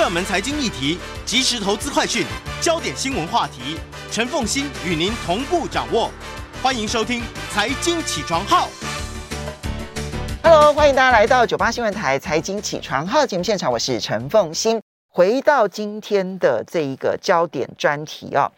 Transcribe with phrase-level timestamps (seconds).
[0.00, 2.24] 热门财经议题、即时投资快讯、
[2.58, 3.76] 焦点新闻话题，
[4.10, 6.10] 陈凤欣与您同步掌握。
[6.62, 7.20] 欢迎收听
[7.52, 8.66] 《财经起床号》。
[10.42, 14.80] Hello，欢迎大家来到九八新闻台财经起床号节目现场，我是陈凤欣。
[15.10, 18.50] 回到今天的这一个焦点专题啊，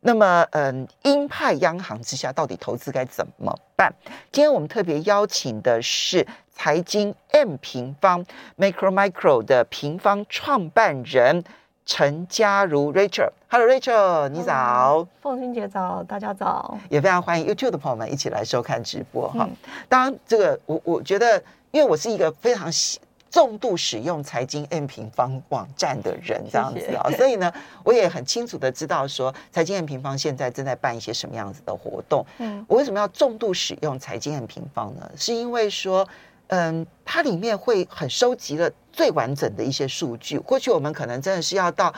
[0.00, 3.94] 那么嗯，鹰派央行之下，到底投资该怎么办？
[4.32, 6.26] 今天我们特别邀请的是
[6.62, 8.22] 财经 M 平方
[8.58, 11.42] Micro Micro 的平方创办人
[11.86, 13.30] 陈嘉如 Rachel。
[13.48, 15.08] Hello Rachel，你早。
[15.22, 16.76] 凤君姐早，大家早。
[16.90, 19.48] 也非常欢迎 YouTube 的朋友们一起来收看直播哈。
[19.48, 19.56] 嗯
[19.88, 27.50] 当然，这个我我觉得，因为我是一个非常喜重度使用财经 M 平方网站的人，这样子啊，所以呢，
[27.82, 32.22] 我也很清楚的知道说，财经 M 平方现在正在办一些什么样子的活动。
[32.36, 35.10] 嗯我为什么要重度使用财经 M 平方呢？
[35.16, 36.06] 是因为说，
[36.50, 40.38] 嗯，它里面会很收集了最完整的一些数据。
[40.38, 41.92] 过去我们可能真的是要到，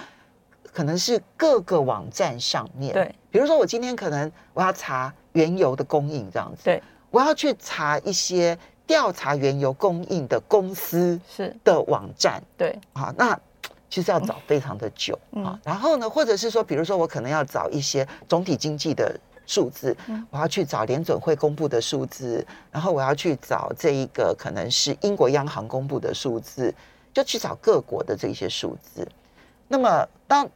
[0.73, 12.43] 可能是各个网站上面，对，比如说我今天可能我要查原油的供应这样子，对，我要去查一些调查原油供应的公司是，的网站。
[12.57, 13.39] 对，啊，那
[13.89, 15.45] 其实要找非常的久嗯。
[15.45, 15.59] 啊。
[15.65, 26.75] 然后呢，或者是说，比如说我可能要找一些总体经济的数字，嗯我要去找联准会公布的数字，然后我要去找这一个可能是英国央行公布的数字，
[27.13, 29.07] 就去找各国的这些数字。
[29.69, 30.49] 那么当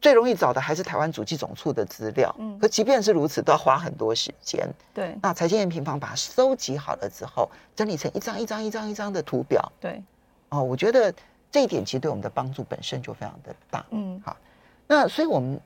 [0.00, 4.68] 最容易找的还是台湾主计总处的资料，嗯可即便是如此，都要花很多时间。
[4.92, 10.02] 对，那财经研平方把它收集好了之后，整理成一张一张一张一张的图表对，
[10.48, 11.14] 哦，我觉得
[11.52, 13.84] 这一点其实对我们的帮助本身就非常的大。
[13.90, 14.36] 嗯，好
[14.88, 15.60] 那所以我们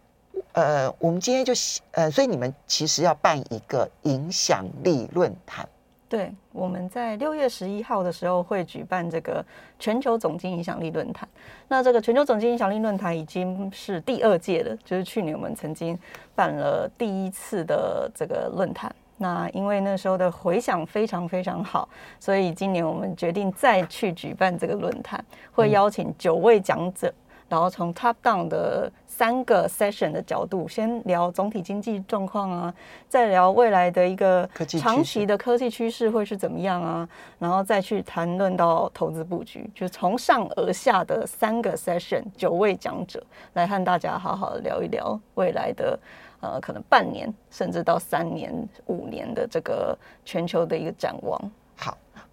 [0.52, 1.52] 呃，我们今天就
[1.92, 5.68] 呃，所以你们其实要办一个影响力论坛，
[6.08, 9.44] 对，我们在六月十一号的时候会举办这个
[9.78, 11.28] 全球总经影响力论坛。
[11.68, 15.98] 那这个全球总经影响力论坛已经是第二届了，就是去年我们曾经
[16.34, 18.94] 办了第一次的这个论坛。
[19.18, 21.88] 那因为那时候的回响非常非常好，
[22.20, 27.12] 所以今年我们决定再去举办这个论坛，会邀请九位讲者，
[27.48, 32.74] 然后从 top down 的三个 session 的角度，先聊总体经济状况啊，
[33.08, 34.48] 再聊未来的一个
[34.80, 37.08] 长期的科技趋势会是怎么样啊，
[37.38, 43.22] 然后再去谈论到投资布局，就从上而下的三个 session，九位讲者
[43.54, 45.98] 来和大家好好的聊一聊未来的。
[46.38, 48.52] 呃，可能半年甚至到三年、
[48.84, 51.40] 五年的这个全球的一个展望。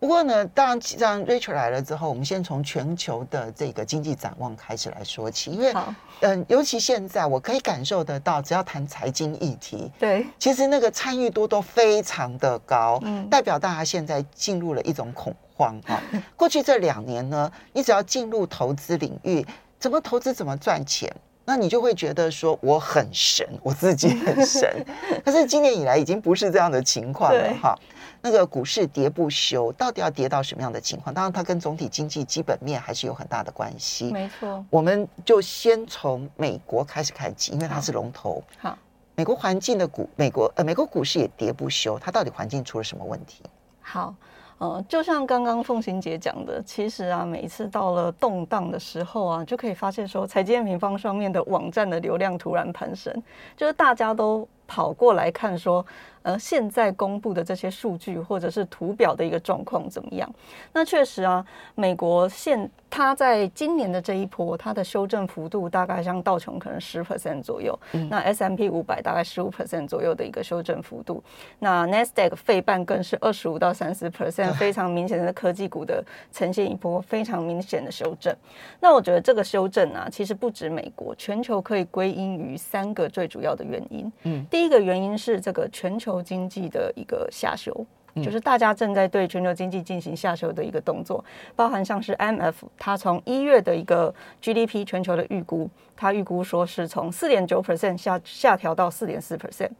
[0.03, 16.01] 好，不过呢，当然，让 Rachel 来了之后，我们先从全球的这个经济展望开始来说起，因为好，嗯，尤其现在我可以感受得到，只要谈财经议题，对，其实那个参与度都非常的高，嗯代表大家现在进入了一种恐慌啊。
[16.35, 19.45] 过去这两年呢，你只要进入投资领域，
[19.79, 21.09] 怎么投资怎么赚钱。
[21.45, 24.65] 那你就会觉得说我很神，我自己很神。
[25.25, 27.77] 可是今年以来已经不是这样的情况了哈。
[28.25, 31.13] 那个股市跌不休，到底要跌到什么样的情况？
[31.13, 34.09] 当然，它跟总体经济基本面还是有很大的关系。
[34.13, 34.65] 没错。
[34.69, 38.41] 我们就先从美国开始看起，因为它是龙头。
[38.57, 38.77] 好，
[39.15, 43.43] 美国环境的股，美国呃，美国股市也跌不休，它到底环境出了什么问题？
[43.81, 44.15] 好，
[44.57, 53.13] 呃，就像刚刚凤行姐讲的，其实啊，每一次到了动荡的时候啊，就可以发现说，财经平方上面的网站的流量突然攀升，
[53.57, 55.85] 就是大家都跑过来看说，
[56.23, 60.29] 呃，现在公布的这些数据或者是图表的一个状况怎么样？
[60.73, 61.45] 那确实啊，
[61.75, 67.77] 美国现它在今年的这一波，它的修正幅度大概像道琼可能十 percent 左右，
[68.09, 71.23] 那 S M P 五百大概十五 percent 左右的一个修正幅度，
[71.59, 78.33] 那 N A S D A Q 费半更是二十五到三十 percent，非常明显的科技股的呈现一波非常明显的修正。
[78.79, 84.11] 那我觉得这个修正啊，其实不止美国，全球可以归因于三个最主要的原因。
[84.23, 87.85] 嗯，第一个原因是这个全球经济的一个下修。
[88.21, 91.25] 就是大家正在对全球经济进行下修的一个动作，
[91.55, 99.71] 包含像是 IMF，它从一月的一个 GDP 全球的预估，它预估说是从四点九 percent 下下调到四点四 percent，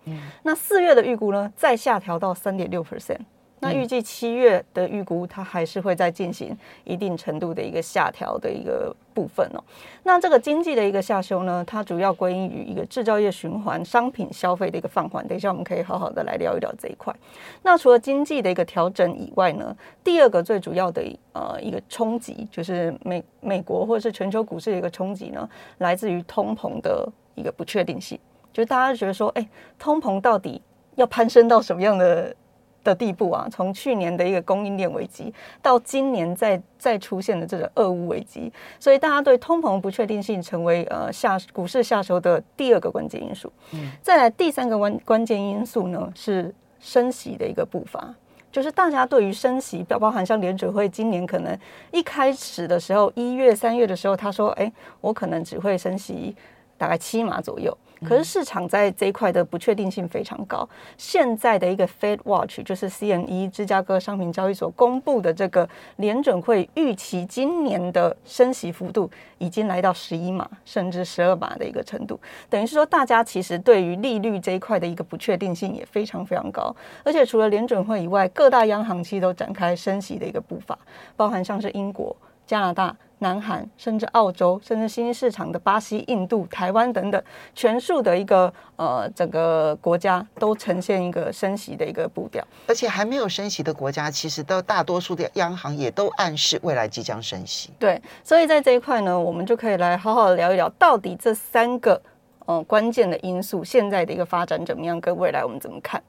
[0.42, 3.20] 那四月的预估呢，再下调到三点六 percent。
[3.64, 9.64] 那预计七月的预估，它还是会再进行一定程度的一个下调的一个部分哦。
[10.04, 15.26] 那这个经济的一个下修呢，它主要归因于一个制造业循环、商品消费的一个放缓。
[15.28, 17.16] 等一下我们可以好好的来聊一聊这一块。
[17.62, 21.02] 那除了经济的一个调整以外呢，第二个最主要的
[21.32, 28.20] 呃一个冲击，就是美美国或者是全球股市的一个冲击呢，来自于通膨的一个不确定性。
[28.52, 29.50] 就是大家觉得说，哎，
[29.80, 30.62] 通膨到底
[30.96, 32.36] 要攀升到什么样的
[32.84, 43.52] 的地步啊，从去年的一个供应链危机，到今年再再出现的这个俄乌危机，所以大家对通膨不确定性成为呃下股市下手的第二个关键因素。
[43.72, 48.14] 嗯再来第三个关关键因素呢是升息的一个步伐，
[48.52, 51.58] 就是大家对于升息，包包含像联准会今年可能
[51.92, 56.36] 一开始的时候，一月、三月的时候，他说：“哎，我可能只会升息
[56.78, 60.68] 大概七码左右。”可是市场在这一块的不确定性非常高。
[60.98, 65.68] 现在的一个 Fed Watch 就是 CME 芝加哥商品交易所公布的这个
[65.98, 72.20] 联准会预期今年的升息幅度已经来到十一码甚至十二码的一个程度，
[72.50, 76.76] 等于是说大家其实对于利率这一块的一个不确定性也非常非常高。
[77.04, 80.78] 而且除了联准会以外，各大央行其实都展开升息的一个步伐，
[81.16, 82.16] 包含像是英国、
[82.46, 82.96] 加拿大。
[83.24, 87.24] 南韩，甚至澳洲，甚至新兴市场的巴西、印度、台湾等等，
[87.56, 92.46] 全数的一个呃整个国家都呈现一个升息的一个步调。
[92.68, 97.72] 而且还没有升息的国家，其实都大多数的央行也都暗示未来即将升息。
[97.80, 102.00] 对，所以在这一块呢，我们就可以来好好聊一聊，到底这三个。
[102.48, 105.00] 嗯，关键的因素，现在的一个发展怎么样？
[105.02, 106.02] 跟未来我们怎么看？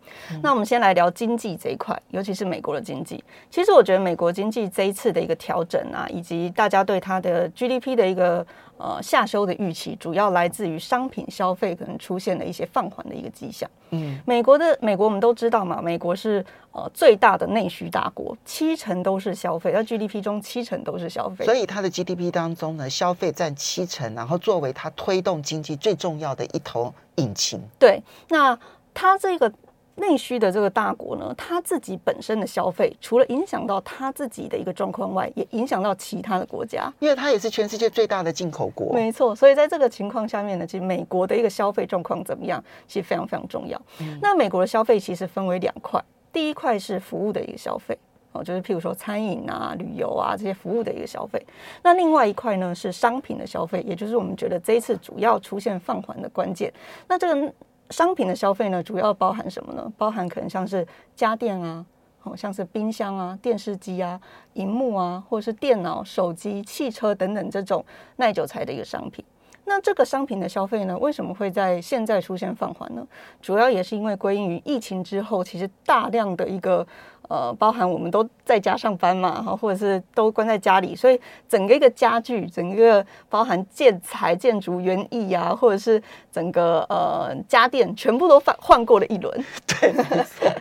[0.42, 3.22] 那我们先来聊经济这一块，尤其是美国的经济。
[3.50, 8.46] 其实我觉得美国经济这一次的一个调整啊，以及大家对它的 GDP 的一个。
[8.76, 13.70] 呃，下修的预期主要来自于商品消费可能出现了一些放缓的一个迹象。
[13.90, 27.60] 嗯，美国的美国我们都知道嘛，美国是呃最大的内需大国，七成都是消费，在 GDP 中七成都是消费，所以它的 GDP 当中呢，消费占七成，然后作为它推动经济最重要的一头引擎。
[27.78, 28.58] 对，那
[28.92, 29.52] 它这个。
[29.96, 38.92] 内需的这个大国呢，他自己本身的消费，除了影响到他自己的一个状况外，也影响到其他的国家，因为它也是全世界最大的进口国。
[38.92, 43.80] 没错，所以在这个情况下面呢，其实美国的一个消费状况怎么样，其实非常非常重要。
[44.20, 46.02] 那美国的消费其实分为两块，
[46.32, 47.96] 第一块是服务的一个消费，
[48.32, 51.40] 哦，就是譬如说餐饮啊、旅游啊这些服务的一个消费。
[51.82, 56.72] 那另外一块呢是商品的消费，也就是我们觉得这一次主要出现放缓的关键。
[57.06, 57.52] 那这个。
[57.90, 59.92] 商品的消费呢，主要包含什么呢？
[59.96, 61.84] 包含可能像是家电啊，
[62.18, 64.20] 好像是冰箱啊、电视机啊、
[64.54, 67.84] 荧幕啊，或者是电脑、手机、汽车等等这种
[68.16, 69.24] 耐久材的一个商品。
[69.64, 73.06] 那这个商品的消费呢，为什么会在现在出现放缓呢？
[73.40, 76.86] 主要也是因为归因于疫情之后，其实大量的一个。
[77.28, 81.18] 呃，包含我们都在家上班嘛，哈，或者是都关在家里，所以
[81.48, 89.32] 整个一个家具，整个包含建材、建筑园艺啊，或者是整个呃家电，全部都换换过了一轮。
[89.66, 90.52] 对，没错。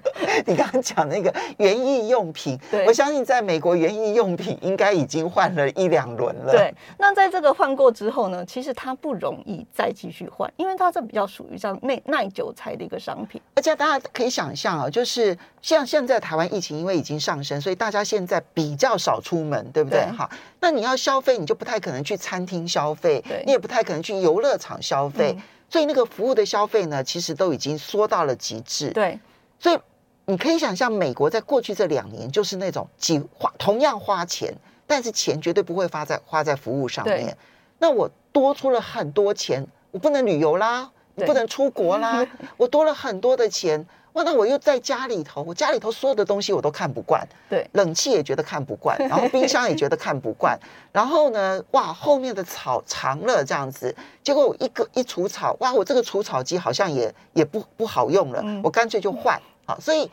[0.45, 2.57] 你刚刚讲那个园艺用品，
[2.87, 6.51] 我相信在美国园艺用品应该已经换了一两轮了。
[6.53, 13.41] 对，那在这个换过之后呢，其实它不容易再继续换，因为它这比较属于像耐耐久材的一个商品。
[13.55, 16.52] 而且大家可以想象啊，就是像现在台湾。
[16.53, 20.05] 疫情因为已经上升，所以大家现在比较少出门，对不对？
[20.15, 20.29] 好，
[20.59, 25.35] 那你要消费，你就不太可能去餐厅消费，你也不太可能去游乐场消费，
[25.69, 28.91] 所以那个服务的消费呢，其实都已经缩到了极致。
[28.91, 29.19] 对，
[29.59, 29.79] 所以
[30.25, 34.53] 你可以想象，美国在过去这两年就是那种几花同样花钱，
[34.85, 37.35] 但是钱绝对不会花在花在服务上面。
[37.79, 43.85] 那我多出了很多钱，我不能旅游啦，我不能出国啦， 我多了很多的钱。
[44.13, 50.57] 哇，那我又在家里头，我家里头所有的东西我都看不惯，对，冷气也觉得看不惯，然后冰箱也觉得看不惯，
[50.91, 60.07] 然后呢，哇，后面的草长了这样子，结果我一个一除草，哇，我这个除草机好像也也不不好用了，我干脆就换，好，所以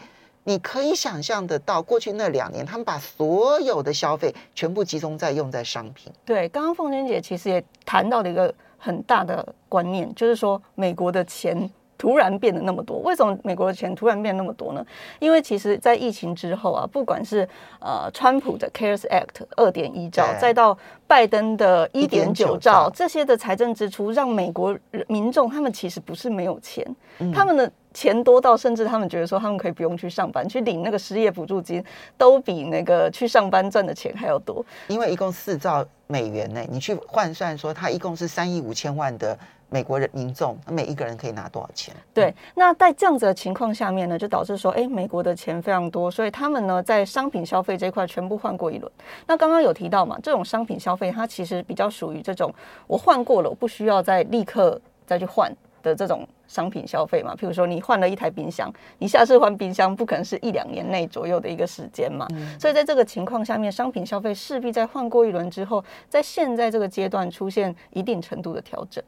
[0.45, 6.11] 你可以想象得到，过去那两年他们把所有的消费全部集中在用在商品。
[6.25, 11.71] 对，刚刚凤娟姐其实也谈到了一个很大的观念，就是说美国的钱。
[12.01, 14.83] 突然变得那么多，为什么美国的钱突然变那么多呢？
[15.19, 17.47] 因为其实，在疫情之后啊，不管是
[17.79, 20.77] 呃川普的 CARES Act 二点一兆，再到
[21.07, 24.75] 拜登的一点九兆，这些的财政支出，让美国
[25.09, 26.83] 民众他们其实不是没有钱，
[27.35, 31.85] 他们的钱多到甚至他们觉得说，他们可以不用去上班，去领那个失业补助金，
[32.17, 34.65] 都比那个去上班赚的钱还要多。
[34.89, 39.39] 因为一共四兆美元呢，你去换算说，它一共是三亿五千万的。
[39.71, 41.95] 美国人民众，每一个人可以拿多少钱？
[42.13, 48.91] 对，那在这样子的情况下面呢，就导致说，哎，美国的钱非常多，所以他们呢在商品消费这块全部换过一轮。
[49.27, 52.53] 那刚刚有提到嘛，这种商品消费它其实比较属于这种
[52.87, 57.35] 我换过了，我不需要再立刻再去换的这种商品消费嘛。
[57.37, 62.27] 譬如说你换了一台冰箱，你下次换冰箱不可能是一两年内左右的一个时间嘛。
[62.59, 69.03] 所以在这个情况下面，商品消费势必在换过一轮之后，在现在这个阶段出现一定程度的调整。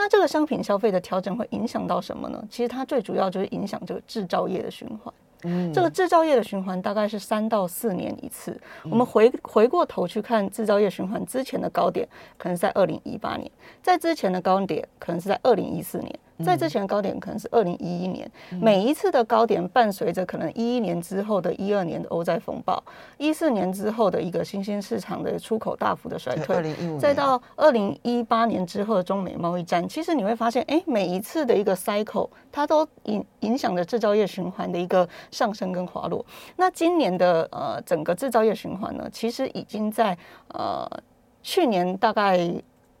[0.00, 2.42] 那这个商品消费的调整会影响到什么呢？
[2.50, 5.12] 其实它最主要就是影响这个制造业的循环。
[5.42, 8.58] 嗯，这个制造业的循环大概是三到四年一次。
[8.84, 13.50] 我们回回过头去看制造业循环之前的高点，可能在二零一八年，
[13.82, 16.18] 在之前的高点可能是在二零一四年。
[16.44, 18.30] 在之前的高点可能是二零一一年，
[18.60, 22.82] 每一次的高点伴随着可能一一年之后的一二年的欧债风暴，
[23.18, 36.24] 一四年之后的一个新兴市场的出口大幅的衰退，再到二零一八年之后的中美贸易战，其实你会发现，哎，每一次的一个 cycle，它都影影响着制造业循环的一个上升跟滑落。
[36.56, 40.16] 那今年的呃整个制造业循环呢，其实已经在
[40.48, 40.88] 呃
[41.42, 42.50] 去年大概。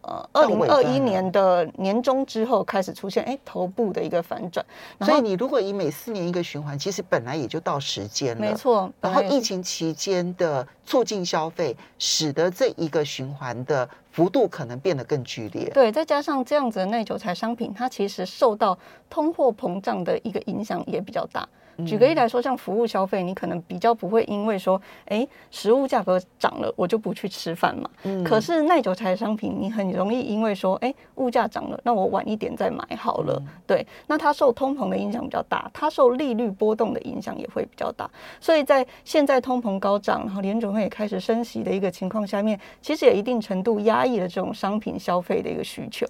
[0.02, 4.64] 呃，二零二一年的年中之后开始出现，哎，头部的一个反转。
[5.00, 8.40] 所以你如果以每四年一个循环，其实本来也就到时间了。
[8.40, 8.90] 没错。
[9.00, 15.70] 然后疫情期间的促进消费，使得这一个循环的幅度可能变得更剧烈。
[15.74, 18.78] 对，再加上这样子的耐久材商品，它其实受到
[19.08, 21.46] 通货膨胀的一个影响也比较大。
[21.86, 27.90] 举个例来说，像服务消费，你可能比较不会因为说，哎，食物价格涨了，我就不去吃饭嘛。
[28.04, 28.22] 嗯。
[28.24, 33.42] 可是耐久材商品，你很容易因为说，哎，物价涨了，那我晚一点再买好了。
[33.66, 33.86] 对。
[34.06, 38.10] 那它受通膨的影响比较大，它受利率波动的影响也会比较大。
[38.40, 46.06] 所以在现在通膨高涨，然后联准会也开始升息的一个情况下面，其实也一定程度压抑了这种商品消费的一个需求。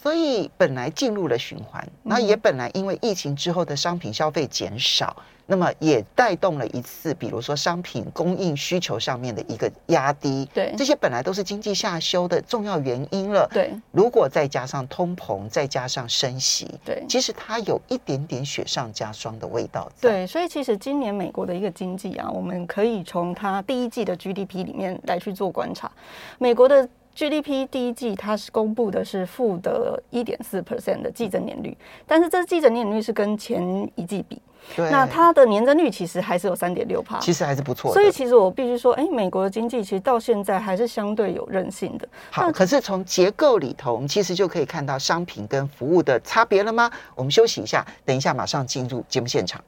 [0.00, 5.14] 所以本来进入了循环，那也本来因为疫情之后的商品消费减少，
[5.44, 10.48] 那么也带动了一次，比如说商品供应需求上面的一个压低。
[10.54, 13.46] 对，这些本来都是经济下修的重要原因了。
[13.52, 19.86] 对，如果再加上通膨，再加上升息，对，其实它有一点点雪上加霜的味道。
[20.00, 25.92] 对，所以其实今年美国的一个经济啊，我们可以从它第一季的 GDP 里面来去做观察，
[26.38, 26.88] 美国的。
[27.20, 34.40] GDP 第一季它是公布的是负的一点四 percent 的季增年率，但是这季增年率是跟前一季比，
[34.76, 37.92] 那它的年增率其实还是有三点六帕，其实还是不错。
[37.92, 42.08] 所以其实我必须说，哎，美国的经济其实到现在还是相对有韧性的。
[42.30, 46.90] 好，可是从结构里头，我们其实就可以看到商品跟服务的差别了吗？
[47.14, 49.62] 我们休息一下，等一下马上进入节目现场。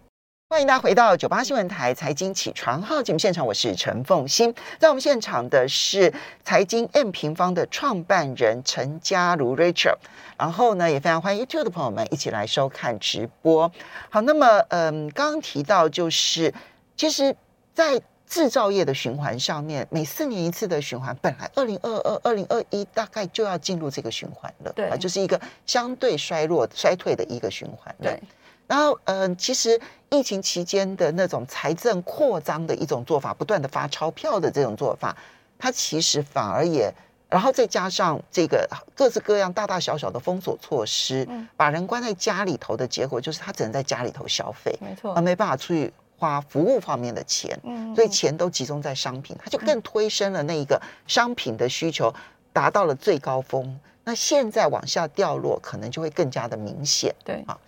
[0.52, 4.54] 欢迎大家回到九八新闻台财经起床号节目现场，我是陈凤欣。
[4.78, 6.12] 在我们现场的是
[6.44, 9.94] 财经 M 平方的创办人陈家如 Rachel，
[10.36, 13.72] 然后呢，也非常欢迎 YouTube 的朋友们一起来收看直播。
[14.10, 16.52] 好，那么嗯，刚刚提到就是，
[16.98, 17.34] 其实，
[17.72, 28.20] 在制造业的循环上面，每四年一次的循环，本来二零二二、二零二一大概就要进入这个循环了，对，就是一个相对衰弱、衰退的一个循环对。
[28.72, 35.14] 然后，嗯，其实疫情期间的那种财政扩张的一种做法，不断的发钞票的这种做法，
[35.58, 36.90] 它其实反而也，
[37.28, 52.10] 然后再加上这个各式各样大大小小的封锁措施，把人关在家里头的结果，就是他只能在家里头消费，没错，而没办法出去花服务方面的钱，嗯，所以钱都集中在商品，它就更推升了那一个商品的需求
[52.54, 53.78] 达到了最高峰。
[54.02, 57.58] 那现在往下掉落，可能就会更加的明显，对，啊。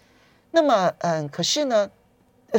[0.55, 1.91] 那么，嗯，可是呢，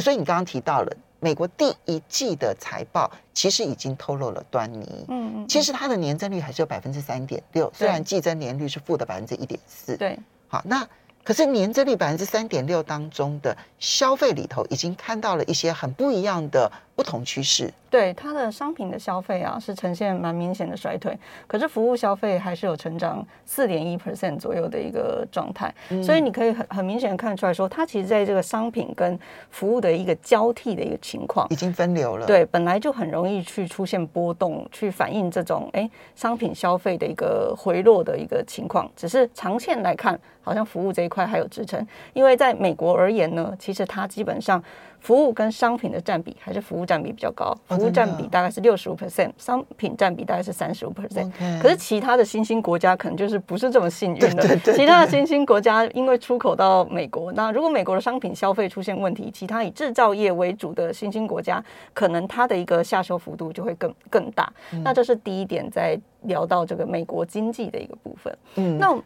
[0.02, 5.06] 所以你刚刚提到了美国第一季的财报，其实已经透露了端倪。
[5.08, 9.96] 嗯嗯，其实它的年增率还是有百分之三点六，虽然季增年率是负的百分之一点四。
[9.96, 10.86] 对，好，那
[11.24, 17.72] 可是年增率百分之三点六当中的消费里头，已经看到了一些很不一样的不同趋势。
[17.88, 25.72] 对它的商品的消费啊，是呈现蛮明显的衰退，可是服务消费还是有成长四点一 percent 左右的一个状态，
[26.02, 29.18] 所以你可以很很明显的看出来说，它其实在这个商品跟
[29.50, 32.26] 服务的一个交替的一个情况，已经分流了。
[32.26, 44.62] 对，本来就很容易去出现波动，去反映这种哎商品消费的一个回落的一个情况，只是长线来看，好像服务这一块还有支撑，因为在美国而言呢，其实它基本上。
[45.06, 51.30] 服务跟商品的占比还是服务占比比较高，服务占比大概是六十五 percent，商品占比大概是三十五 percent。
[51.62, 54.58] 可是其他的新兴国家可能就是不是这么幸运的。
[54.58, 64.52] 其他的新兴国家因为出口到美国，那如果美国的商品消费出现问题，其他以制造业为主的新兴国家，可能它的一个下修幅度就会更更大。
[64.82, 68.36] 那这是第一点，在聊到这个美国经济的一个部分。
[68.56, 69.00] 嗯，那。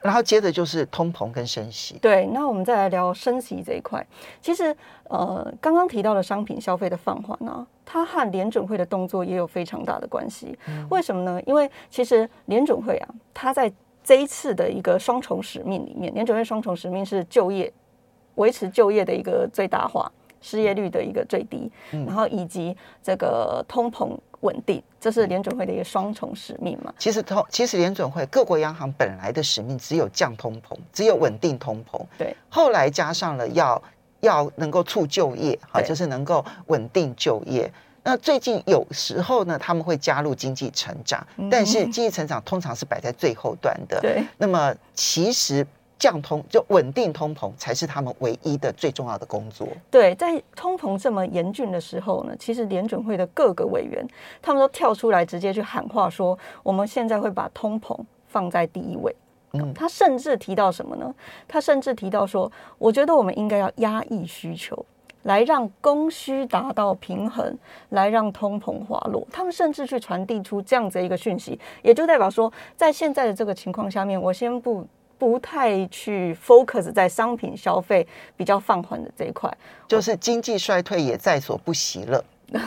[0.00, 1.98] 然后接着就是通膨跟升息。
[2.00, 4.06] 对，那我们再来聊升息这一块。
[4.40, 4.74] 其实，
[5.04, 10.58] 呃，刚刚提到的商品消费的放缓呢，它和联准会的动作也有非常大的关系。
[10.90, 11.40] 为什么呢？
[11.46, 13.72] 因为其实联准会啊，它在
[14.02, 17.72] 这一次的一个双重使命里面，联准会双重使命是就业、
[18.36, 20.10] 维持就业的一个最大化。
[20.44, 26.92] 失业率的一个最低，然后以及这个通膨稳定，这是联准会的一个双重使命嘛？
[26.98, 31.98] 其实通，其实联准会各国央行本来的使命只有降通膨，只有稳定通膨。
[32.18, 33.82] 对，后来加上了要
[34.20, 37.72] 要能够促就业，哈，就是能够稳定就业。
[38.02, 43.98] 那最近有时候呢，他们会加入经济成长，但是经济成长通常是摆在最后端的。
[44.00, 45.66] 嗯对那么其实
[46.04, 49.66] 降通就稳定通膨才是他们唯一的最重要的工作。
[49.90, 54.06] 对，在通膨这么严峻的时候呢，其实联准会的各个委员
[54.42, 59.16] 他们都跳出来直接去喊话说，我们现在会把通膨放在第一位。
[59.54, 61.14] 嗯他甚至提到什么呢？
[61.48, 64.84] 他甚至提到说，我觉得我们应该要压抑需求。
[65.22, 67.56] 来让供需达到平衡，
[67.88, 69.26] 来让通膨滑落。
[69.32, 74.86] 他们甚至去传递出这样子的一个讯息，也就代表说，在现在的这个情况下面，我先不
[75.18, 78.06] 不太去 focus 在商品消费
[78.36, 79.52] 比较放缓的这一块。
[79.88, 82.24] 就是经济衰退也在所不惜了。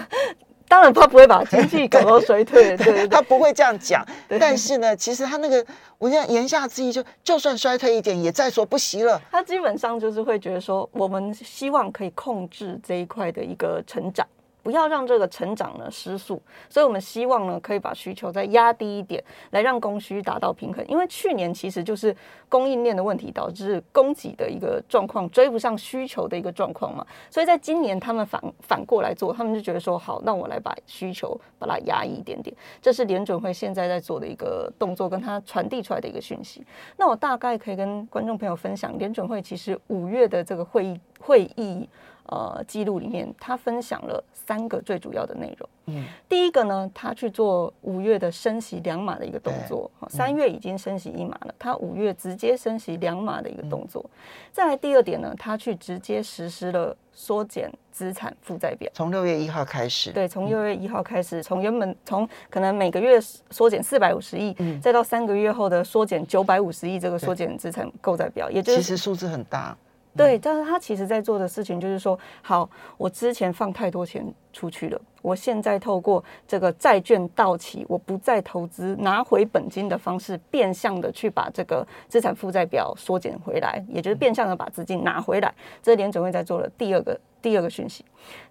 [0.69, 4.05] 当然，他不会把经济 搞到衰退，对对对 他不会这样讲。
[4.37, 5.65] 但是呢，其实他那个，
[5.97, 9.21] 我想言下之意就，就算衰退一点，也在所不惜了。
[9.31, 14.27] 他基本上就是会觉得说，我们希望可以控制这一块的一个成长，
[14.67, 16.41] 不要让这个成长呢失速。
[16.67, 20.85] 所以我们希望呢，可以把需求再压低一点，来让供需达到平衡。
[20.89, 22.13] 因为去年其实就是
[22.49, 27.07] 供应链的问题导致供给的一个状况追不上需求的一个状况嘛。
[27.29, 32.53] 所以在今年他们反反过来做，他们就觉得说，好，那我来把需求把它压抑一点点。
[32.81, 36.61] 这是联准会现在在做的一个动作，跟他传递出来的一个讯息。
[36.97, 41.87] 那我大概可以跟观众朋友分享，联准会其实五月的这个会议会议
[42.27, 45.69] 呃记录里面，他分享了三个最主要的内容。
[45.87, 54.03] 嗯，第一个呢，他去做五月的升息两码的一个动作，好三月已经升息一码了，他五月直接升息两码的一个动作。
[54.51, 58.91] 再来第二点呢，他去直接实施了缩减资产负债表。
[58.93, 63.17] 从六月一号开始，对，从六月一号开始，从原本从可能每个月
[63.49, 69.77] 缩减四百五十亿，嗯再到三个月后的缩减九百五十亿，这个缩减资产购债表，也就是其实数字很大。
[70.17, 85.53] 对，但是他其实在做的事情就是说，好，我之前放太多钱出去了，我现在透过这个债券到期，我不再投资，拿回本金的方式，变相的去把这个资产负债表缩减回来，也就是变相的把资金拿回来。
[85.81, 88.03] 这是联准会在做了第二个第二个讯息。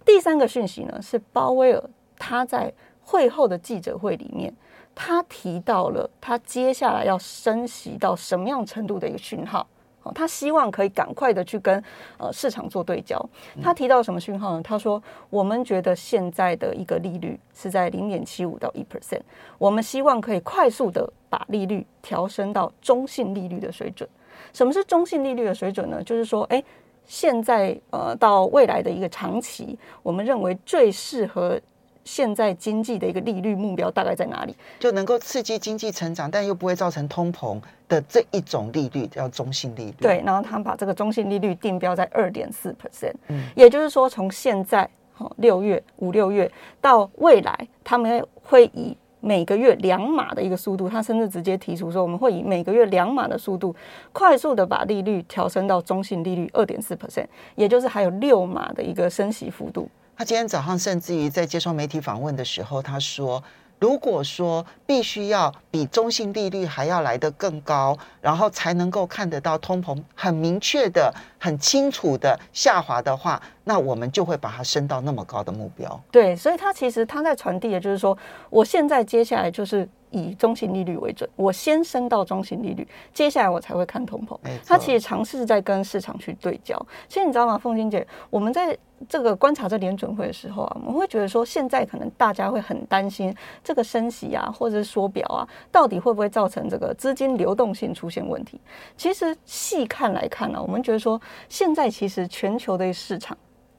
[0.05, 1.83] 第三个讯息呢，是鲍威尔
[2.17, 2.71] 他在
[3.03, 4.53] 会后的记者会里面。
[4.99, 9.67] 他提到了他接下来要升息到什么样程度的一个讯号，
[10.03, 11.83] 哦，他希望可以赶快的去跟
[12.17, 13.17] 呃市场做对焦。
[13.61, 14.61] 他提到什么讯号呢？
[14.63, 19.21] 他说，我们觉得现在的一个利率是在零点七五到一 percent，
[19.57, 24.07] 我们希望可以快速的把利率调升到中性利率的水准。
[24.53, 26.01] 什么是中性利率的水准呢？
[26.03, 26.63] 就是说，哎，
[27.05, 31.59] 现在呃到未来的一个长期，我们认为最适合
[32.07, 34.55] 现在经济的一个利率目标大概在哪里？
[34.79, 39.95] 就能够刺激经济成长，但又不会造成通膨的这一种利率叫中性利率。
[39.99, 53.75] 对，然后他们把这个中性利率定标在二点四 percent，嗯也就是说，从现在哦六月五六月到未来，他们会以每个月两码的一个速度，他甚至直接提出说，我们会以每个月两码的速度，
[54.13, 59.89] 快速的把利率调升到中性利率二点四 percent，也就是还有六码的一个升息幅度。
[60.17, 63.43] 他今天早上甚至于在接受媒体访问的时候，他说，
[63.79, 76.01] 如果说必须要比中性利率还要来得更高，然后才能够看得到通膨很明确的、很清楚的下滑的话，那我们就会把它升到那么高的目标。
[76.09, 78.17] 对，所以他其实他在传递的就是说，
[78.49, 84.63] 我现在接下来就是以中性利率为准，我先升到中性利率，接下来我才会看通膨没错。
[84.65, 86.77] 他其实尝试在跟市场去对焦。
[87.07, 98.59] 其实你知道吗，凤金姐，我们在这个观察这联准会的时候啊，我们会觉得说，现在可能大家会很担心这个升息啊，或者是缩表啊，到底会不会造成这个资金流动性出现问题？
[98.95, 103.37] 其实细看来看呢、我们觉得说，现在其实全球的市场。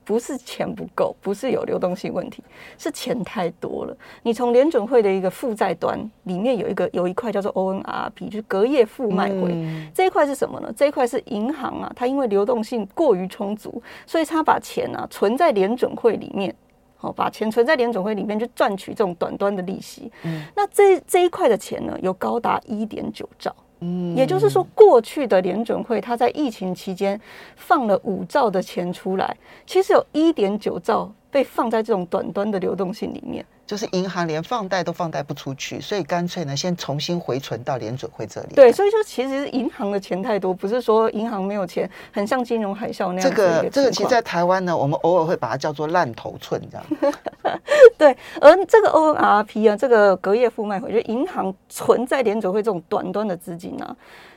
[0.09, 2.43] 不是钱不够，不是有流动性问题，
[2.79, 3.95] 是钱太多了。
[4.23, 9.53] 你从联准会的一个负债端里面有一个有一块叫做 ONRP，就是隔夜负卖回。
[9.53, 10.73] 嗯这一块是什么呢？
[10.75, 16.55] 这一块是银行啊，它因为流动性过于充足，所以它把钱啊存在联准会里面。
[16.97, 20.11] 好，把钱存在联准会里面，去赚取这种短端的利息。
[20.25, 23.55] 嗯那这这一块的钱呢，有高达一点九兆。
[23.81, 24.17] 嗯。
[24.17, 27.21] 也就是说，过去的联准会，它在疫情期间
[27.57, 29.37] 放了五兆的钱出来，
[29.67, 33.45] 其实有一点九兆被放在这种短端的流动性里面。
[33.67, 38.55] 就是银行连放贷都放贷不出去，所以干脆呢，先重新回存到联准会这里。
[38.55, 47.13] 对，所以说其实是银行的钱太多，不是说银行没有钱，很像金融海啸那样这子的一个这个，其实，在台湾呢，我们偶尔会把它叫做烂头寸，这样。
[47.99, 53.95] 对，而这个 ONRP 啊，这个隔夜负卖回，就银行存在联准会这种短端的资金啊，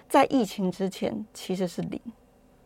[0.09, 1.97] 在疫情之前其实是零。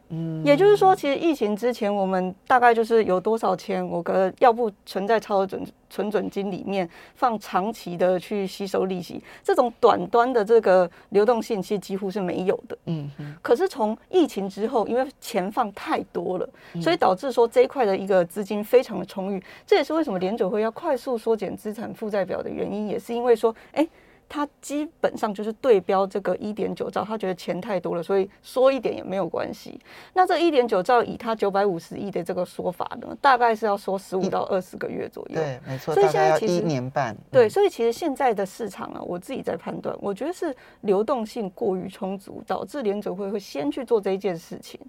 [0.10, 12.78] 嗯，也就是说，其实疫情之前，我们大概就是有多少钱，我个要不存在超额准存准金里面放长期的去吸收利息，这种短端的这个流动性其实几乎是没有的。
[12.86, 13.10] 嗯，
[13.42, 16.48] 可是从疫情之后，因为钱放太多了，
[16.82, 23.88] 所以导致说这一块的一个资金非常的充裕，这也是为什么联准会要快速缩减资产负债表的原因，也是因为说，哎。
[24.28, 29.80] 他基本上就是对标这个一点九兆，他觉得钱太多了，所以缩一点也没有关系。
[30.14, 35.36] 那这一点九兆以他九百五十亿的这个说法呢，大概是要说十五到二十个月左右。
[35.36, 35.94] 对，没错。
[35.94, 37.16] 所以现在其实一年半。
[37.32, 44.80] 对，所以其实现在的市场啊，我自己在判断，我觉得是流动性过于充足，导致联准会会先去做这一件事情。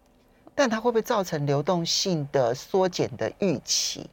[0.55, 4.09] 但它会不会造成流动性的缩减的预期？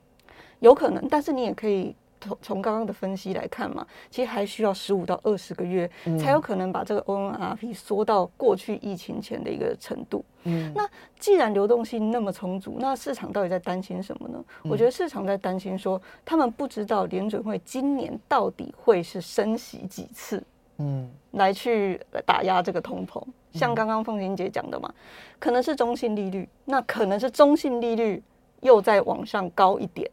[0.59, 1.95] 有可能，但是你也可以。
[2.23, 10.23] 从从刚刚的分析来看嘛，其实还需要十五到二十个月，才有可能把这个 ONRP 缩到过去疫情前的一个程度。
[10.45, 10.88] 嗯，那
[11.19, 14.43] 既然流动性那么充足，那市场到底在担心什么呢？
[14.63, 20.43] 我觉得市场在担心说，他们不知道联准会今年到底会是升息几次，
[20.77, 23.21] 嗯，来去打压这个通膨。
[23.53, 24.93] 像刚刚凤琴姐讲的嘛，
[25.39, 28.21] 可能是中性利率，那可能是中性利率
[28.62, 30.09] 又再往上高一点。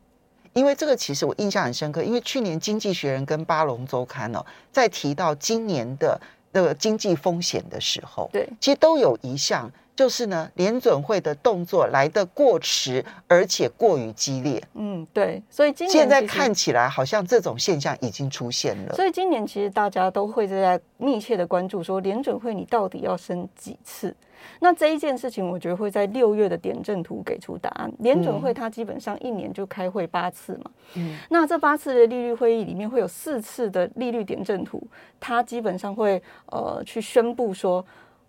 [0.53, 6.21] 因为这个其实我印象很深刻，因为去年《经济学人》跟《巴龙周刊》哦，在提到今年的
[6.53, 14.61] 那个经济风险的时候，对，其实都有一项，就是呢，联准会的动作来得过迟，而且过于激烈。
[14.75, 18.95] 嗯，对，所以今现在看起来好像这种现象已经出现了。
[18.97, 24.15] 所以今年其实大家都会在密切的关注，说联准会你到底要升几次？
[24.61, 27.91] 那这一件事情，我觉得会在六月的点阵图给出答案。
[27.99, 34.83] 联准会它基本上一年就开会八次嘛，嗯，那这八次的利率会议里面会有四次的利率点阵图，
[35.19, 37.85] 它基本上会呃去宣布说，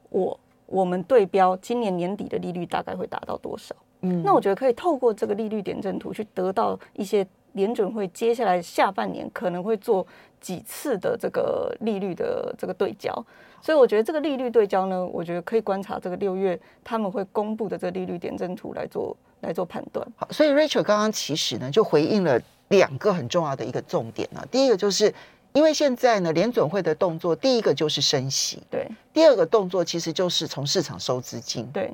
[0.09, 10.07] 我我们对标今年年底的利率大概会达到多少，嗯，那我觉得可以透过这个利率点阵图去得到一些联准会接下来下半年可能会做
[10.41, 13.13] 几次的这个利率的这个对焦。
[13.61, 20.05] 所以我觉得这个利率对焦呢，我觉得可以观察这个六月他们会公布的这个利率点阵图来做来做判断。
[20.15, 24.43] 好，所以 Rachel 刚刚其实呢就回应了两个很重要的一个重点啊。
[24.49, 25.13] 第一个就是
[25.53, 31.93] 因为现在呢联准会的动作，第一个就是升息，对；第二个动作其实就是从市场收资金，对。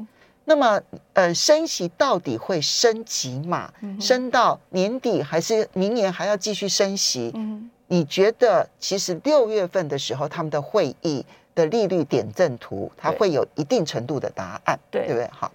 [0.50, 0.82] 那么
[1.12, 3.70] 呃，升息到底会升几码？
[4.00, 7.32] 升到年底还是明年还要继续升息？
[7.36, 11.26] 嗯，你觉得其实六月份的时候他们的会议？
[11.58, 15.28] 的利率点阵图，它会有一定程度的答案，对不对？
[15.32, 15.52] 好，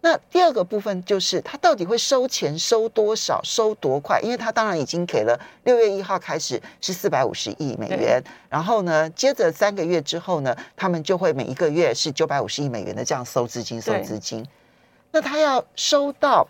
[0.00, 4.18] 那第二个部分就是它到底会收钱收多少，收多快？
[4.22, 8.18] 因为它当然已经给了六月一号开始是四百五十亿美元，
[8.48, 14.42] 然后呢，接着三个月之后呢，他们就会每一个月是九百五十亿美元的这样收资金，收资金。
[15.10, 16.48] 那他要收到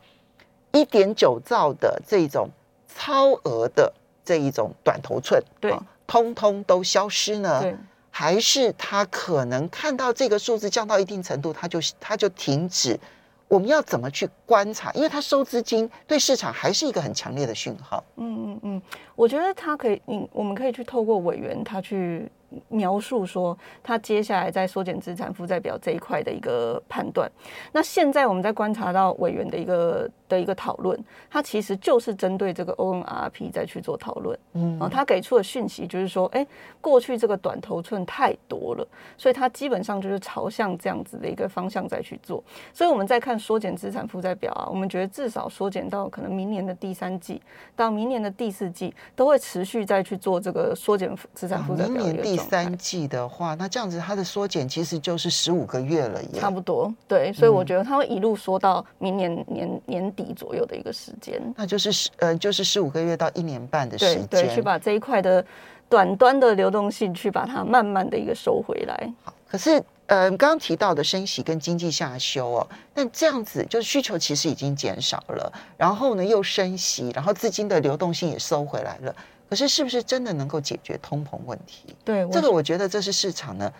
[0.70, 2.48] 一点九兆的这种
[2.94, 3.92] 超额的
[4.24, 5.74] 这一种短头寸，对，
[6.06, 7.62] 通通都消失呢？
[7.62, 7.76] 对。
[8.14, 13.00] 还是他可能看到这个数字降到一定程度，他就他就停止。
[13.48, 14.92] 我们要怎么去观察？
[14.92, 18.04] 因为他收资金对市场还是一个很强烈的讯号。
[18.16, 18.82] 嗯嗯嗯，
[19.16, 22.30] 我觉得他可以，嗯，我们可以去透过委员他去。
[22.68, 27.30] 描述说，他接下来在缩减资产负债表这一块的一个判断。
[27.72, 30.98] 那现在我们在观察到委员的一个的一个讨论，
[31.30, 34.38] 他其实就是针对这个 ONRP 再去做讨论。
[34.54, 36.46] 嗯，啊，他给出的讯息就是说，哎，
[36.80, 38.86] 过去这个短头寸太多了，
[39.16, 42.42] 所以他基本上就是朝向这样子的一个方向再去做。
[42.72, 47.40] 所以我们在看缩减资产负债表啊，我们觉得至少缩减到可能明年的第三季
[47.74, 52.41] 到明年的第四季都会持续再去做这个缩减资产负债表的一个。
[52.48, 56.92] 三季的话，那这样子它的缩减其实就是十五个月了，也差不多。
[57.06, 61.40] 对，所以我觉得它会一路缩到明年年年底左右的一个时间。
[61.56, 65.44] 那就是十呃，就是十五个月到一年半的时间，去把这一块的
[65.88, 69.12] 短端的流动性去把它慢慢的一个收回来。
[69.22, 79.14] 好，可是呃，刚刚提到的升息跟经济下修哦，那这样子就是需求其实已经减少了，然后呢又升息，然后资金的流动性也收回来了。
[79.52, 81.94] 可是，是不是真的能够解决通膨问题？
[82.06, 83.70] 对，这个我觉得这是市场呢，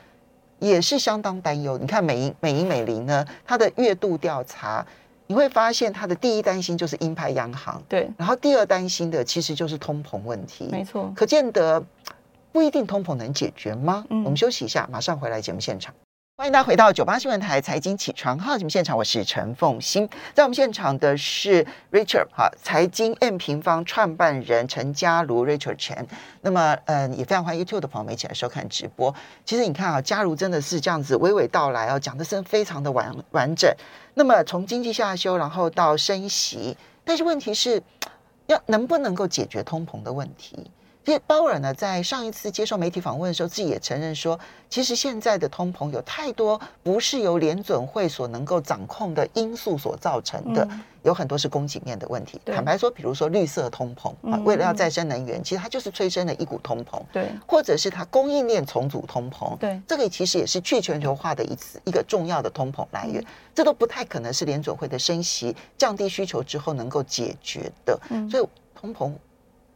[0.58, 1.78] 也是相当担忧。
[1.78, 4.86] 你看美银、美银、美林呢，它的月度调查，
[5.28, 10.68] 你会发现它的第一担心就是鹰派央行，对，然后第二担心的其实就是通膨问题。
[10.70, 11.82] 没错，可见得
[12.52, 14.04] 不一定通膨能解决吗？
[14.10, 15.94] 我们休息一下，马上回来节目现场。
[16.34, 20.08] 欢迎大家回到九八新闻台财经起床号节目现场，我是陈凤欣。
[20.32, 26.06] 在我们现场的是 Richard 哈，财经 M 平方创办人陈家如 Richard Chen。
[26.40, 29.14] 那么，嗯，也非常欢迎 YouTube 的朋友们一起来收看直播。
[29.44, 33.70] 其实你看啊，家如真的是这样子娓娓道来哦，讲的是非常的完完整。
[34.14, 37.80] 那么从经济下修，然后到升息，但是问题是
[38.46, 40.70] 要能不能够解决通膨的问题？
[41.04, 44.38] 其实鲍尔呢，在上一次接受媒体访问的时候，自己也承认说，
[44.70, 50.66] 其实现在的通膨有太多不是由联准会所能够掌控的因素所造成的，
[51.02, 52.40] 有很多是供给面的问题。
[52.46, 57.02] 坦白说，比如说绿色通膨啊，为了要再生能源，其实它就是催生了一股通膨。
[57.12, 59.58] 对，或者是它供应链重组通膨。
[59.58, 63.24] 对，这个其实也是去全球化的一次一个重要的通膨来源。
[63.52, 67.98] 这都不太可能是联准会的升息降低需求之后能够解决的。
[68.30, 68.46] 所以
[68.80, 69.12] 通膨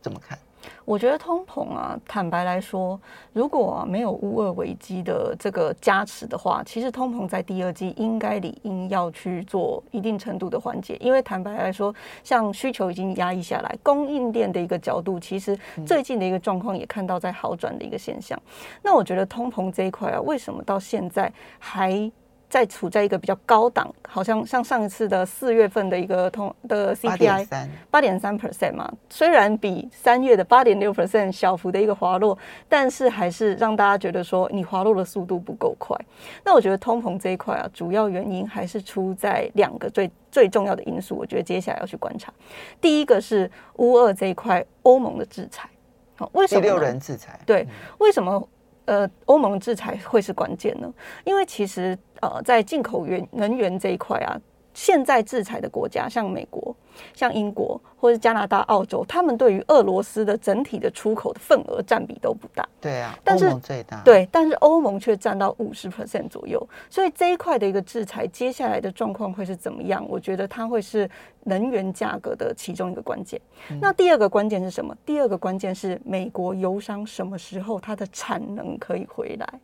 [0.01, 0.39] 怎么看？
[0.85, 3.01] 我觉得通膨啊，坦白来说，
[3.33, 10.97] 如果没有乌俄危机的这个加持的话，其实通膨在第二季应该理应要去做一定程度的缓解。
[11.01, 18.41] 因为坦白来说，像需求已经压抑下来，供应链的一个角度，其实最近的一个状况也看到在好转的一个现象。
[18.83, 22.11] 那我觉得通膨这一块啊，为什么到现在还？
[22.49, 27.47] 在处在一个比较高档，好像像上一次的四月份的一个通的 CPI
[27.91, 35.97] 八点三 percent 嘛，虽然比三月的八点六 percent 小幅的一个滑落，但是还是让大家觉得说你滑落的速度不够快。
[36.45, 41.17] 那我觉得通膨这一块啊，主要原因还是出在两个最最重要的因素。
[41.17, 42.33] 我觉得接下来要去观察，
[42.81, 45.69] 第一个是乌二这一块欧盟的制裁，
[46.15, 47.39] 好，为什么第六人制裁？
[47.45, 47.67] 对，
[47.99, 48.49] 为什么？
[48.87, 50.93] 呃，欧盟制裁会是关键呢，
[51.25, 54.37] 因为其实呃，在进口原能源这一块啊，
[54.75, 56.76] 现在制裁的国家像美国。
[57.15, 62.67] 像英国或者加拿大、澳洲，他们对于俄罗斯的整体的出口的份额占比都不大。
[62.81, 64.01] 对啊，但是最大。
[64.05, 66.65] 对，但是欧盟却占到五十 percent 左右。
[66.89, 70.05] 所以这一块的一个制裁，接下来的状况会是怎么样？
[70.09, 71.09] 我觉得它会是
[71.45, 73.41] 能源价格的其中一个关键。
[73.81, 74.97] 那第二个关键是什么？
[75.05, 79.61] 第二个关键是美国油商什么时候它的产能可以回来？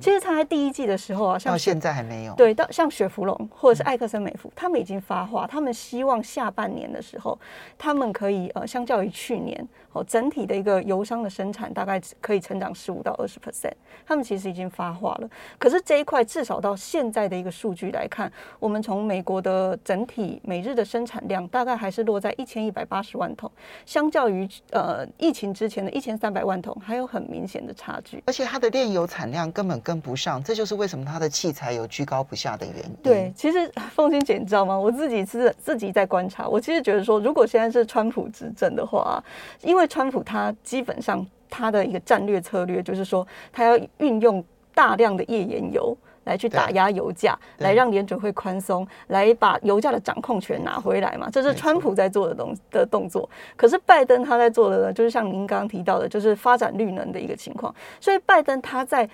[0.00, 2.34] 其实他在第一季的时候啊，像现在还没有。
[2.34, 7.38] 对，到像雪芙蓉或者是艾克森美孚，他们已经发话，他们希望下半年的时候，
[7.76, 13.72] 他们可以呃，相较于去年哦，整体的一个油商的生产大概可以成长十五到二十 percent，
[14.06, 15.28] 他们其实已经发话了。
[15.58, 23.50] 可是这一块至少到现在的一个数据来看，我们从美国的整体每日的生产量大概还是落在一千一百八十万桶，
[23.86, 28.22] 相较于呃疫情之前的一千三百万桶，还有很明显的差距。
[28.26, 32.96] 而且它的炼油产量根本跟不上，这就是为什么它的器材有居高不下的原因。
[33.02, 34.78] 对，其实 凤欣姐，你知道吗？
[34.78, 39.22] 我自己是自己在观察，我其实觉得说，如果现在是川普执政的话，
[39.62, 45.96] 因为川普他基本上他的一个战略策略就是说，他要运用大量的页岩油。
[46.24, 51.30] 来去打压油价，来让联准会宽松，来把油价的掌控权拿回来嘛？
[51.32, 53.26] 这是川普在做的东的动作。
[53.56, 57.74] 可是拜登他在做的呢，就是像您刚刚提到的，就是发展绿能的一个情况。
[57.98, 59.08] 所以拜登他在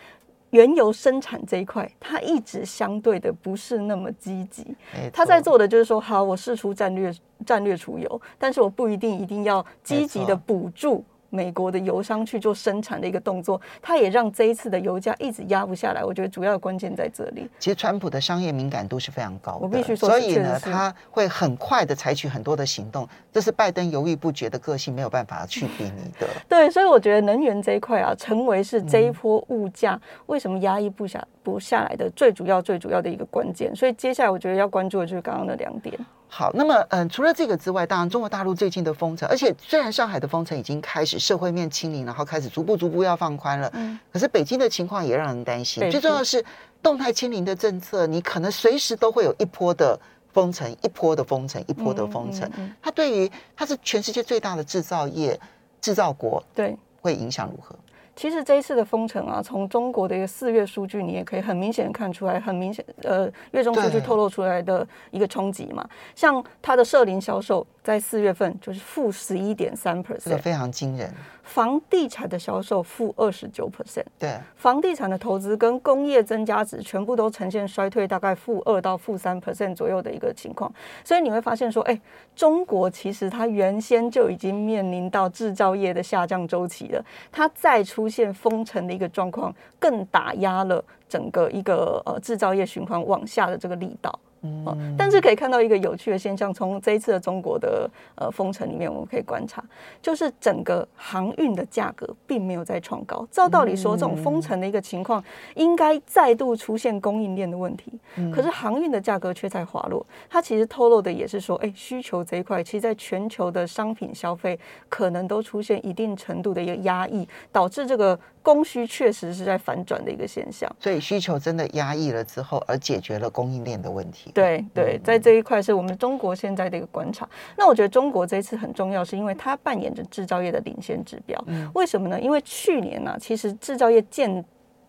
[0.54, 4.64] 原油生产这一块，它一直相对的不是那么积极。
[5.12, 7.12] 它在做的就是说，好，我试出战略
[7.44, 11.04] 战略储油，但是我不一定一定要积极的补助。
[11.34, 16.04] 美国的油商去做生产的一个动作，它也让这一次的油价一直压不下来。
[16.04, 17.48] 我觉得主要的关键在这里。
[17.58, 23.08] 其实川普的商业敏感度是非常高的，我必须说，所以呢，他会很快的采取很多的行动。
[23.32, 26.28] 这是拜登犹豫不决的个性没有办法去比拟的。
[26.48, 33.74] 对，所以我觉得能源这一块啊，成为是这一波物价为什么压抑不下不下来的最主要、最主要的一个关键。
[33.74, 35.98] 所以接下来我觉得要关注的就是刚刚的两点。
[36.36, 45.88] 好，那么嗯，除了这个之外，当然中国大陆最近的封城，而且虽然上海的封城已经开始社会面清零，然后开始逐步逐步要放宽了，嗯，可是北京的情况也让人担心。
[45.92, 46.44] 最重要的是
[46.82, 49.96] 动态清零的政策，你可能随时都会有一波的
[50.32, 52.50] 封城，一波的封城，一波的封城。
[52.82, 55.38] 它对于它是全世界最大的制造业
[55.80, 57.76] 制造国，对，会影响如何？
[58.16, 67.66] 其实这一次的封城啊，从中国的一个四月数据，你也可以很明显看出来，很明显，呃，月中数据透露出来的一个冲击嘛，像它的社零销售。
[67.84, 71.12] 在四月份就是负十一点三 percent，这个非常惊人。
[71.42, 80.72] 房地产的销售负二十九 percent，对，房地产的投资跟工业增加值全部都呈现衰退，大概负二到负三 percent 左右的一个情况。
[81.04, 82.00] 所以你会发现说，哎，
[82.34, 94.18] 中国其实它原先就已经面临到制造业的下降周期了，它再出现封城的一个状况，更打压了整个一个呃制造业循环往下的这个力道。
[94.44, 99.64] 嗯，但是可以看到一个有趣的现象，从这一次的中国的呃封城里面，我们可以观察，
[100.02, 103.26] 就是整个航运的价格并没有在创高。
[103.30, 107.92] 照道理说，这种封城的一个情况，应该再度出现供应链的问题。
[108.32, 110.04] 可是航运的价格却在滑落。
[110.28, 120.70] 它其实透露的也是说，哎，需求这一块，其实在全球的商品消费可能都出现一定程度的一个压抑，导致这个供需确实是在反转的一个现象。
[120.78, 124.30] 所以需求真的压抑了之后，而解决了供应链的问题。
[124.32, 127.28] 对对，在这一块是我们中国现在的一个观察。
[127.56, 131.44] 那我觉得中国这一次很重要，是因为它扮演着制造业的领先指标。
[131.72, 132.20] 为什么呢？
[132.20, 134.44] 因为去年呢，其实制造业见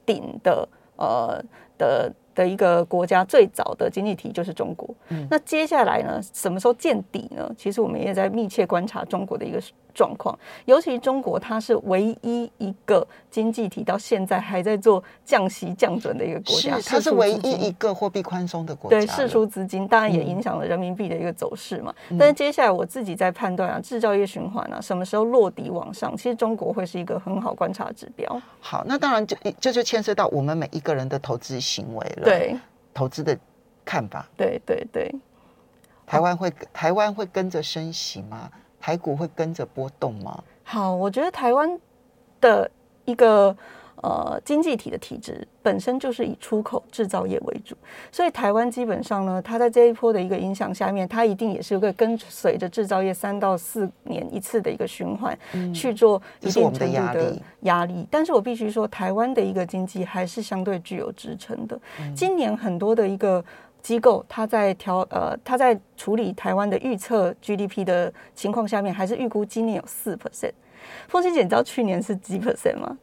[0.06, 1.44] 顶的呃
[1.78, 2.14] 的。
[2.36, 4.94] 的一个国家最早的经济体就是中国。
[5.30, 7.50] 那接下来呢，什么时候见底呢？
[7.58, 9.62] 其实我们也在密切观察中国的一个。
[9.96, 18.98] 状况，尤其中国，它是唯一一个经济体到现在还在做降息降准的一个国家，它是唯一一个货币宽松的国家。
[18.98, 21.96] 对，释出资金，当然也影响了人民币的一个走势嘛。
[22.20, 28.42] 但是接下来我自己在判断啊，制造业循环啊，什么时候落底往上，其实中国会是一个很好观察指标。
[28.60, 32.56] 好，那当然就这就牵涉到我们每一个人的投资行为了，对
[32.94, 33.38] 投资的
[33.86, 34.28] 看法。
[34.36, 35.16] 对对对，
[36.06, 38.52] 台湾会台湾会跟着升息吗？
[38.86, 40.44] 台股会跟着波动吗？
[40.64, 41.68] 好，我觉得台湾
[42.40, 42.70] 的
[43.04, 43.58] 一个
[43.96, 47.76] 呃经济体的体制本身就是以出口制造业为主，
[48.12, 55.36] 所以台湾基本上呢，它在这一波的一个影响下面，它一定也是会跟随着制造业三到四年一次的一个循环
[55.74, 58.08] 去做一定程度的压力。
[58.12, 61.76] 但是我必须说，台湾的一个经济还是相对具有支撑的。
[62.16, 63.44] 今年很多的一个。
[63.86, 70.54] 机构，他在调呃，他在处理台湾的预测 GDP 的情况下面，还是预估今年有四 percent。
[71.08, 72.98] 风险姐，你知道去年是几 percent 吗？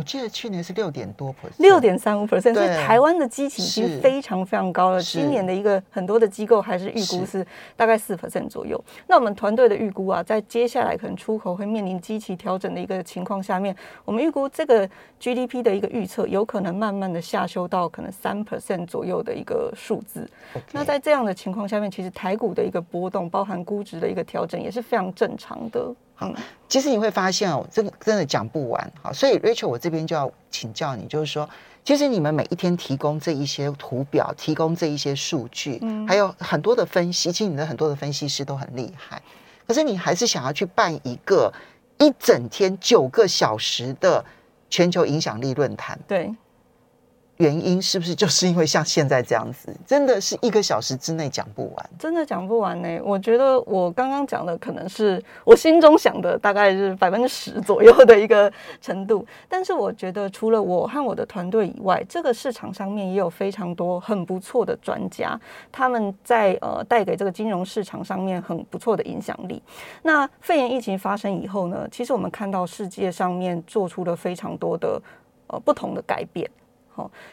[0.00, 5.02] 我记得去年是六点多 percent，六点三五 percent，所以台湾的基期已经非常非常高了。
[5.02, 8.82] 今年的一个很多的机构还是预估是大概四 percent 左右。
[9.06, 14.88] 那我们团队的预估啊，在接下来可能出口会面临基期调整的一个情况下面，我们预估这个
[15.20, 20.26] GDP 的一个预测有可能慢慢的下修到可能三 percent 左右的一个数字。
[20.72, 25.94] 那在这样的情况下面，其实台股的一个波动，包含估值的一个调整，也是非常正常的。
[26.20, 26.30] 好，
[26.68, 28.92] 其实你会发现哦，这个真的讲不完。
[29.02, 31.48] 好，所以 Rachel，我这边就要请教你，就是说，
[31.82, 39.22] 其实你们每一天提供这一些图表，提供这一些数据，嗯，还有很多的分析，其实你的很多的分析师都很厉害。
[39.66, 41.50] 可是你还是想要去办一个
[41.96, 44.22] 一整天九个小时的
[44.68, 46.30] 全球影响力论坛，对。
[47.40, 53.00] 原因是不是 就是因为像现在这样子，真的是一个小时之内讲不完，真的讲不完呢？
[53.02, 65.40] 我觉得我刚刚讲的可能是我心中想的大概是百分之十左右的一个程度，但是我觉得除了我和我的团队以外，这个市场上面也有非常多很不错的专家，
[65.72, 69.62] 他们在呃带给这个金融市场上面很不错的影响力。
[70.02, 75.00] 那肺炎疫情发生以后呢，其实我们看到世界上面做出了非常多的
[75.46, 76.48] 呃不同的改变。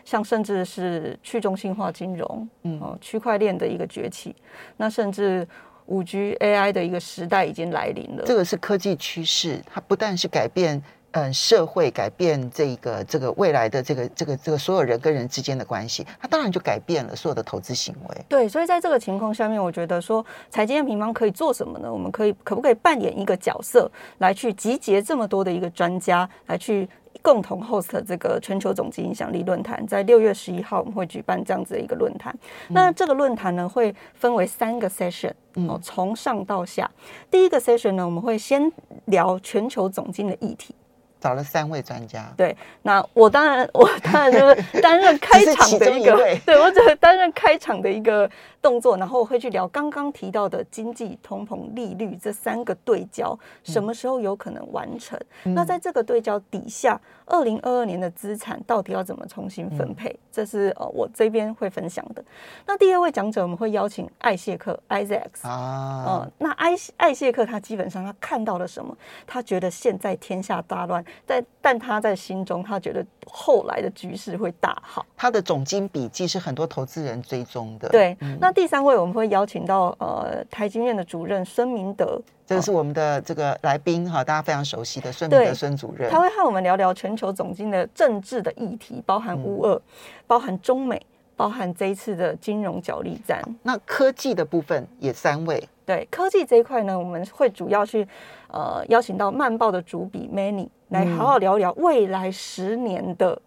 [0.06, 4.36] 像甚至是去中心化金融，嗯，哦，区块链的一个崛起，
[4.78, 5.46] 那甚至
[5.88, 8.24] 五 G AI 的一个时代已经来临了。
[8.26, 18.18] 这个是科技趋势，它不但是改变，嗯，社会改变这个这个未来的这个这个这个所有人跟人之间的关系，它当然就改变了所有的投资行为。
[18.30, 21.92] 对，所以在这个情况下面，我觉得说财经平方可以做什么呢？
[21.92, 23.90] 我们可以可不可以扮演一个角色，
[24.20, 26.88] 来去集结这么多的一个专家来去。
[27.28, 32.34] 共同 host 这个全球总经影响力论坛，在六月十一号我们会举办这样子的一个论坛。
[32.70, 35.34] 那这个论坛呢，会分为三个 session，
[35.68, 36.90] 哦，从上到下。
[37.30, 38.72] 第一个 session 呢，我们会先
[39.08, 40.74] 聊全球总经的议题。
[41.20, 48.30] 找了三位专家，对，那我当然，我当然就是 担任开场的一个，对我只担任开场的一个
[48.62, 55.20] 动作，然后我会去聊刚刚提到的经济、通膨、利率这三个对焦，什么时候有可能完成？
[55.44, 60.16] 那在这个对焦底下，二零二二年的资产到底要怎么重新分配？
[60.32, 62.24] 这是呃我这边会分享的。
[62.68, 68.96] 那第二位讲者，我们会邀请艾谢克 （Isaac） 啊，嗯，那艾艾谢克他基本上他看到了什么？
[69.26, 71.04] 他觉得现在天下大乱。
[71.26, 75.06] 但但他在心中，他觉得后来的局势会大好。
[75.16, 77.90] 他的总经笔记是很多投资人追踪的。
[77.90, 86.10] 对，那第三位我们会邀请到呃台经院的主任孙明德，这个是我们的这个来宾哈，大家非常熟悉的孙明德孙主任。
[86.10, 89.82] 他会和我们聊聊全球总经的政治的议题，包含乌俄，
[90.26, 93.42] 包含中美，包含这一次的金融角力战。
[93.64, 95.68] 那科技的部分也三位。
[95.86, 98.06] 对科技这一块呢，我们会主要去
[98.50, 103.40] 呃邀请到慢报的主笔 Many 来好好聊聊未来十年的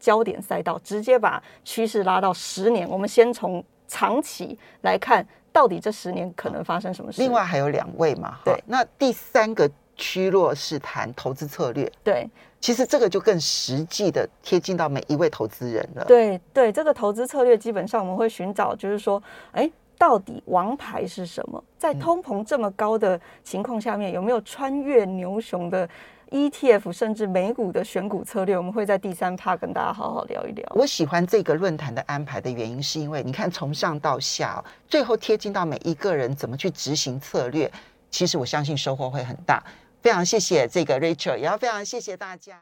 [0.00, 2.88] 焦点赛道，直接把趋势拉到十年。
[2.88, 7.20] 我们先从长期来看，到底这十年可能发生什么事。
[7.20, 12.28] 另外还有两位嘛，哈对那第三个区落是谈投资策略，对
[12.60, 16.04] 其实这个就更实际的贴近到每一位投资人了。
[16.04, 19.22] 对对，这个投资策略基本上我们会寻找，就是说，
[19.52, 19.70] 哎。
[20.00, 21.60] 到底王牌是什么？
[21.76, 25.88] 在通膨这么高的情况下面，有没有穿越牛熊的
[26.30, 28.56] ETF 甚至美股的选股策略？
[28.56, 30.72] 我们会在第三趴跟大家好好聊一聊。
[30.74, 37.70] 我喜欢这个论坛的安排的原因，是因为你看从上到下，最后贴近到每一个人怎么去执行策略，
[38.10, 39.62] 其实我相信收获会很大。
[40.00, 42.56] 非常谢谢这个 Rachel，也要非常谢谢大家。